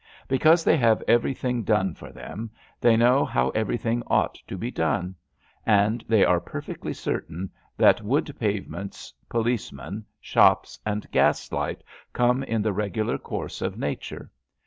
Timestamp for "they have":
0.63-1.03